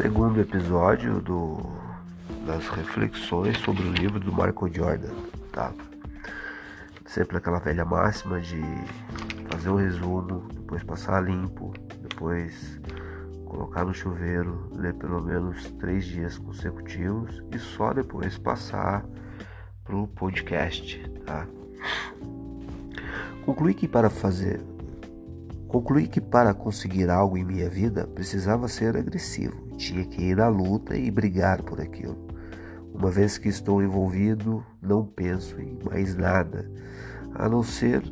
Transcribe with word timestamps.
segundo 0.00 0.40
episódio 0.40 1.20
do, 1.20 1.58
das 2.46 2.66
reflexões 2.68 3.58
sobre 3.58 3.82
o 3.82 3.92
livro 3.92 4.18
do 4.18 4.32
Michael 4.32 4.72
Jordan, 4.72 5.14
tá? 5.52 5.74
Sempre 7.04 7.36
aquela 7.36 7.58
velha 7.58 7.84
máxima 7.84 8.40
de 8.40 8.62
fazer 9.50 9.68
um 9.68 9.76
resumo, 9.76 10.48
depois 10.54 10.82
passar 10.82 11.22
limpo, 11.22 11.74
depois 12.00 12.80
colocar 13.44 13.84
no 13.84 13.92
chuveiro, 13.92 14.70
ler 14.74 14.94
pelo 14.94 15.20
menos 15.20 15.70
três 15.72 16.06
dias 16.06 16.38
consecutivos 16.38 17.42
e 17.54 17.58
só 17.58 17.92
depois 17.92 18.38
passar 18.38 19.04
pro 19.84 20.06
podcast, 20.08 20.98
tá? 21.26 21.46
Concluí 23.44 23.74
que 23.74 23.86
para 23.86 24.08
fazer 24.08 24.62
Concluí 25.70 26.08
que 26.08 26.20
para 26.20 26.52
conseguir 26.52 27.08
algo 27.08 27.38
em 27.38 27.44
minha 27.44 27.70
vida 27.70 28.04
precisava 28.04 28.66
ser 28.66 28.96
agressivo, 28.96 29.68
tinha 29.76 30.04
que 30.04 30.20
ir 30.20 30.40
à 30.40 30.48
luta 30.48 30.96
e 30.96 31.08
brigar 31.12 31.62
por 31.62 31.80
aquilo. 31.80 32.18
Uma 32.92 33.08
vez 33.08 33.38
que 33.38 33.48
estou 33.48 33.80
envolvido, 33.80 34.66
não 34.82 35.06
penso 35.06 35.60
em 35.60 35.78
mais 35.88 36.16
nada, 36.16 36.68
a 37.36 37.48
não 37.48 37.62
ser 37.62 38.02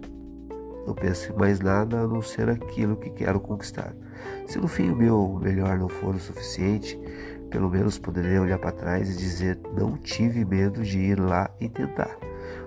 não 0.87 0.95
penso 0.95 1.33
em 1.33 1.37
mais 1.37 1.59
nada 1.59 1.99
a 1.99 2.07
não 2.07 2.23
ser 2.23 2.49
aquilo 2.49 2.97
que 2.97 3.11
quero 3.11 3.41
conquistar. 3.41 3.93
Se 4.47 4.59
no 4.59 4.69
fim 4.69 4.91
o 4.91 4.97
meu 4.97 5.41
melhor 5.43 5.77
não 5.77 5.89
for 5.89 6.15
o 6.15 6.21
suficiente, 6.21 6.97
pelo 7.51 7.69
menos 7.69 7.99
poderei 7.99 8.39
olhar 8.39 8.59
para 8.59 8.71
trás 8.71 9.11
e 9.11 9.19
dizer: 9.19 9.59
não 9.77 9.97
tive 9.97 10.45
medo 10.45 10.81
de 10.85 10.97
ir 10.97 11.19
lá 11.19 11.51
e 11.61 11.69
tentar. 11.69 12.17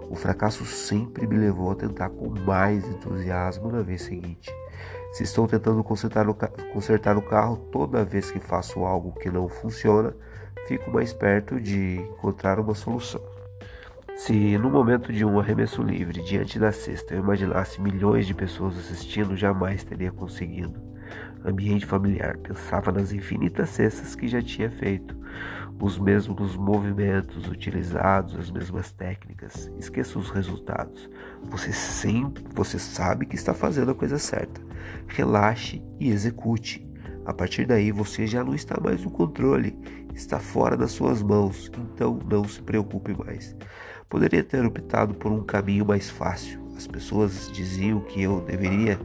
O 0.10 0.16
fracasso 0.16 0.66
sempre 0.66 1.26
me 1.26 1.38
levou 1.38 1.72
a 1.72 1.76
tentar 1.76 2.10
com 2.10 2.30
mais 2.30 2.88
entusiasmo 2.88 3.72
na 3.72 3.82
vez 3.82 4.02
seguinte. 4.02 4.54
Se 5.14 5.24
estou 5.24 5.48
tentando 5.48 5.84
consertar 5.84 6.28
o, 6.30 6.36
consertar 6.74 7.18
o 7.18 7.22
carro 7.22 7.58
toda 7.72 8.04
vez 8.04 8.32
que 8.32 8.40
faço 8.40 8.86
algo 8.86 9.14
que 9.14 9.30
não 9.30 9.48
funciona, 9.48 10.16
fico 10.68 10.92
mais 10.92 11.14
perto 11.14 11.60
de 11.60 11.98
encontrar 11.98 12.60
uma 12.60 12.74
solução. 12.74 13.22
Se 14.18 14.58
no 14.58 14.70
momento 14.70 15.12
de 15.12 15.26
um 15.26 15.40
arremesso 15.40 15.82
livre 15.82 16.22
diante 16.24 16.60
da 16.60 16.72
cesta 16.72 17.14
eu 17.14 17.22
imaginasse 17.22 17.82
milhões 17.82 18.28
de 18.28 18.34
pessoas 18.34 18.78
assistindo, 18.78 19.36
jamais 19.36 19.84
teria 19.84 20.12
conseguido. 20.12 20.91
Ambiente 21.44 21.86
familiar, 21.86 22.38
pensava 22.38 22.92
nas 22.92 23.12
infinitas 23.12 23.70
cestas 23.70 24.16
que 24.16 24.28
já 24.28 24.42
tinha 24.42 24.70
feito, 24.70 25.16
os 25.80 25.98
mesmos 25.98 26.56
movimentos 26.56 27.48
utilizados, 27.48 28.36
as 28.36 28.52
mesmas 28.52 28.92
técnicas. 28.92 29.72
Esqueça 29.80 30.20
os 30.20 30.30
resultados. 30.30 31.10
Você 31.46 31.74
sempre, 31.74 32.44
você 32.54 32.78
sabe 32.78 33.26
que 33.26 33.36
está 33.36 33.54
fazendo 33.54 33.92
a 33.92 33.96
coisa 33.96 34.20
certa. 34.20 34.62
Relaxe 35.08 35.84
e 36.00 36.12
execute. 36.12 36.88
A 37.26 37.34
partir 37.34 37.66
daí 37.66 37.92
você 37.92 38.28
já 38.28 38.44
não 38.44 38.54
está 38.54 38.80
mais 38.80 39.04
no 39.04 39.10
controle, 39.10 39.76
está 40.14 40.40
fora 40.40 40.78
das 40.78 40.92
suas 40.92 41.24
mãos, 41.24 41.72
então 41.94 42.20
não 42.30 42.48
se 42.48 42.62
preocupe 42.62 43.16
mais. 43.18 43.56
Poderia 44.08 44.44
ter 44.44 44.64
optado 44.64 45.16
por 45.16 45.32
um 45.32 45.44
caminho 45.44 45.86
mais 45.86 46.10
fácil. 46.10 46.61
As 46.82 46.88
pessoas 46.88 47.48
diziam 47.54 48.00
que 48.00 48.24
eu 48.24 48.42
deveria 48.42 49.00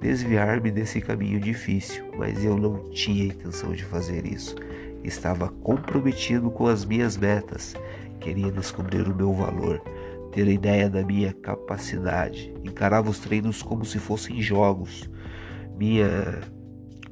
desviar-me 0.00 0.70
desse 0.70 0.98
caminho 0.98 1.38
difícil, 1.38 2.10
mas 2.16 2.42
eu 2.42 2.56
não 2.56 2.88
tinha 2.88 3.26
intenção 3.26 3.74
de 3.74 3.84
fazer 3.84 4.24
isso. 4.24 4.56
Estava 5.04 5.50
comprometido 5.50 6.50
com 6.50 6.66
as 6.66 6.86
minhas 6.86 7.18
metas, 7.18 7.74
queria 8.18 8.50
descobrir 8.50 9.06
o 9.06 9.14
meu 9.14 9.30
valor, 9.30 9.82
ter 10.32 10.48
ideia 10.48 10.88
da 10.88 11.02
minha 11.02 11.34
capacidade, 11.34 12.50
encarava 12.64 13.10
os 13.10 13.18
treinos 13.18 13.62
como 13.62 13.84
se 13.84 13.98
fossem 13.98 14.40
jogos. 14.40 15.06
Minha 15.76 16.40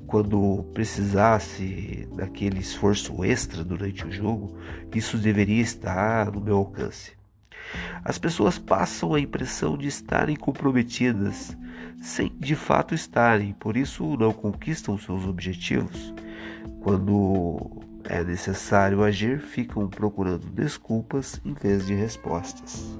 quando 0.06 0.64
precisasse 0.72 2.08
daquele 2.16 2.60
esforço 2.60 3.22
extra 3.22 3.62
durante 3.62 4.06
o 4.06 4.10
jogo, 4.10 4.56
isso 4.94 5.18
deveria 5.18 5.60
estar 5.60 6.32
no 6.32 6.40
meu 6.40 6.56
alcance. 6.56 7.19
As 8.04 8.18
pessoas 8.18 8.58
passam 8.58 9.14
a 9.14 9.20
impressão 9.20 9.76
de 9.76 9.86
estarem 9.86 10.36
comprometidas 10.36 11.56
sem 12.00 12.32
de 12.38 12.56
fato 12.56 12.94
estarem, 12.94 13.52
por 13.52 13.76
isso 13.76 14.16
não 14.16 14.32
conquistam 14.32 14.98
seus 14.98 15.26
objetivos. 15.26 16.14
Quando 16.80 17.82
é 18.04 18.24
necessário 18.24 19.02
agir, 19.02 19.38
ficam 19.38 19.86
procurando 19.88 20.46
desculpas 20.46 21.40
em 21.44 21.52
vez 21.52 21.86
de 21.86 21.94
respostas. 21.94 22.98